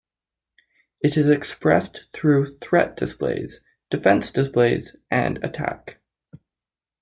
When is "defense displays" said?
3.91-4.95